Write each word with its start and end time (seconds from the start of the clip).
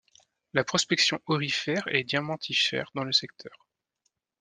La 0.53 0.63
prospection 0.63 1.19
aurifère 1.27 1.87
et 1.93 2.03
diamantifère 2.03 2.89
dans 2.95 3.03
le 3.03 3.13
secteur. 3.13 3.67